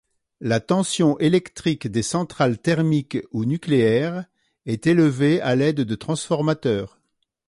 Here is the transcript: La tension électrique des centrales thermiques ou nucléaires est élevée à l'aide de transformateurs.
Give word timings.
La 0.39 0.59
tension 0.59 1.19
électrique 1.19 1.87
des 1.87 2.01
centrales 2.01 2.57
thermiques 2.57 3.19
ou 3.31 3.45
nucléaires 3.45 4.25
est 4.65 4.87
élevée 4.87 5.39
à 5.41 5.55
l'aide 5.55 5.81
de 5.81 5.93
transformateurs. 5.93 6.99